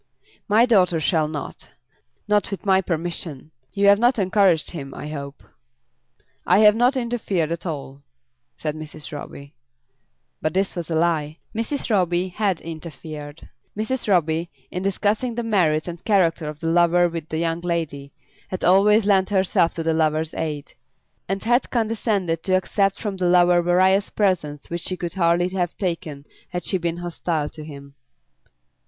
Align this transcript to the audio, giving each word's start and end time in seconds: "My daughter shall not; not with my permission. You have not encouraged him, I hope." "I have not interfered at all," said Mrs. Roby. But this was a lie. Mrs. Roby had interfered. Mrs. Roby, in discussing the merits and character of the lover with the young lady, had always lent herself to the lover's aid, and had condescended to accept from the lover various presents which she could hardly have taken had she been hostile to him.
"My 0.47 0.65
daughter 0.65 0.99
shall 0.99 1.27
not; 1.27 1.73
not 2.27 2.49
with 2.49 2.65
my 2.65 2.81
permission. 2.81 3.51
You 3.71 3.85
have 3.85 3.99
not 3.99 4.17
encouraged 4.17 4.71
him, 4.71 4.95
I 4.95 5.09
hope." 5.09 5.43
"I 6.43 6.57
have 6.57 6.75
not 6.75 6.97
interfered 6.97 7.51
at 7.51 7.67
all," 7.67 8.01
said 8.55 8.75
Mrs. 8.75 9.11
Roby. 9.11 9.53
But 10.41 10.55
this 10.55 10.73
was 10.75 10.89
a 10.89 10.95
lie. 10.95 11.37
Mrs. 11.53 11.91
Roby 11.91 12.29
had 12.29 12.61
interfered. 12.61 13.47
Mrs. 13.77 14.07
Roby, 14.07 14.49
in 14.71 14.81
discussing 14.81 15.35
the 15.35 15.43
merits 15.43 15.87
and 15.87 16.03
character 16.03 16.49
of 16.49 16.57
the 16.57 16.71
lover 16.71 17.07
with 17.07 17.29
the 17.29 17.37
young 17.37 17.61
lady, 17.61 18.11
had 18.47 18.63
always 18.63 19.05
lent 19.05 19.29
herself 19.29 19.71
to 19.75 19.83
the 19.83 19.93
lover's 19.93 20.33
aid, 20.33 20.73
and 21.29 21.43
had 21.43 21.69
condescended 21.69 22.41
to 22.41 22.53
accept 22.55 22.99
from 22.99 23.17
the 23.17 23.29
lover 23.29 23.61
various 23.61 24.09
presents 24.09 24.67
which 24.67 24.81
she 24.81 24.97
could 24.97 25.13
hardly 25.13 25.49
have 25.49 25.77
taken 25.77 26.25
had 26.49 26.63
she 26.63 26.79
been 26.79 26.97
hostile 26.97 27.49
to 27.49 27.63
him. 27.63 27.93